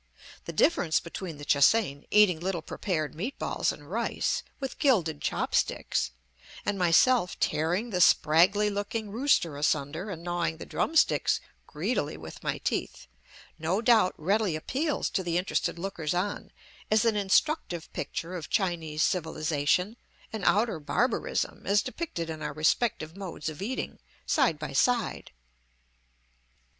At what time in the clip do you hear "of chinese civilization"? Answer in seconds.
18.35-19.97